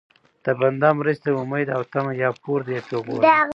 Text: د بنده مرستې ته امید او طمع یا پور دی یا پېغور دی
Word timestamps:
د 0.43 0.45
بنده 0.59 0.89
مرستې 0.99 1.31
ته 1.33 1.39
امید 1.41 1.67
او 1.75 1.81
طمع 1.91 2.13
یا 2.23 2.29
پور 2.43 2.59
دی 2.67 2.73
یا 2.77 2.81
پېغور 2.87 3.17
دی 3.17 3.17